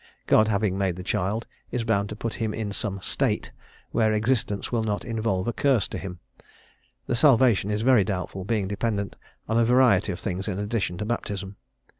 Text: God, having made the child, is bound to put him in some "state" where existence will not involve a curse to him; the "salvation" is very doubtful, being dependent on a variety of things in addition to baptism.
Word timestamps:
God, 0.25 0.47
having 0.47 0.79
made 0.79 0.95
the 0.95 1.03
child, 1.03 1.45
is 1.69 1.83
bound 1.83 2.09
to 2.09 2.15
put 2.15 2.33
him 2.33 2.55
in 2.55 2.71
some 2.71 2.99
"state" 3.03 3.51
where 3.91 4.13
existence 4.13 4.71
will 4.71 4.81
not 4.83 5.05
involve 5.05 5.47
a 5.47 5.53
curse 5.53 5.87
to 5.89 5.99
him; 5.99 6.17
the 7.05 7.15
"salvation" 7.15 7.69
is 7.69 7.83
very 7.83 8.03
doubtful, 8.03 8.43
being 8.43 8.67
dependent 8.67 9.15
on 9.47 9.59
a 9.59 9.63
variety 9.63 10.11
of 10.11 10.19
things 10.19 10.47
in 10.47 10.57
addition 10.57 10.97
to 10.97 11.05
baptism. 11.05 11.55